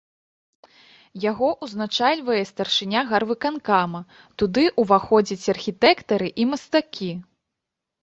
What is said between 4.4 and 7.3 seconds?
туды ўваходзяць архітэктары і мастакі.